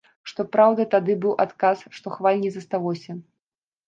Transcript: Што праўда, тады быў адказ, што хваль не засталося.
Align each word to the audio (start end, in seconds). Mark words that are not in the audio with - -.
Што 0.29 0.43
праўда, 0.55 0.85
тады 0.95 1.15
быў 1.25 1.35
адказ, 1.45 1.83
што 1.97 2.13
хваль 2.15 2.39
не 2.47 2.51
засталося. 2.57 3.11